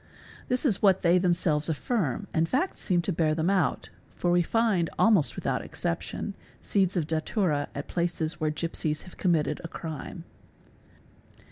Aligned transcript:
This 0.47 0.65
is 0.65 0.81
what 0.81 1.03
they 1.03 1.19
themselves 1.19 1.69
affirm 1.69 2.25
and 2.33 2.49
facts 2.49 2.81
seem 2.81 3.03
to 3.03 3.13
bear 3.13 3.27
io 3.27 3.33
them 3.35 3.51
out, 3.51 3.91
for 4.15 4.31
we 4.31 4.41
find, 4.41 4.89
almost 4.97 5.35
without 5.35 5.61
exception, 5.61 6.33
seeds 6.59 6.97
of 6.97 7.05
datura 7.05 7.67
at 7.75 7.87
places' 7.87 8.39
where 8.39 8.49
gipsies 8.49 9.03
have 9.03 9.15
committed 9.17 9.61
a 9.63 9.67
crime. 9.67 10.23